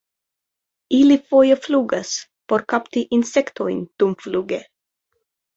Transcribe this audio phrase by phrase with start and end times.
[0.99, 2.13] Ili foje flugas
[2.53, 4.65] por kapti insektojn dumfluge.